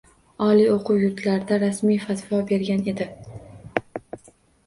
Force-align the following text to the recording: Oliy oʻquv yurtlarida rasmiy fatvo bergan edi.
Oliy 0.43 0.69
oʻquv 0.75 1.01
yurtlarida 1.01 1.59
rasmiy 1.63 1.99
fatvo 2.05 2.39
bergan 2.47 2.81
edi. 2.93 3.09